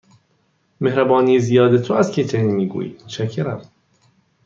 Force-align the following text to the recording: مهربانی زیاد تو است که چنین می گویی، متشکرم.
مهربانی 0.81 1.39
زیاد 1.39 1.81
تو 1.81 1.93
است 1.93 2.13
که 2.13 2.23
چنین 2.25 2.51
می 2.55 2.67
گویی، 2.67 2.97
متشکرم. 3.03 3.61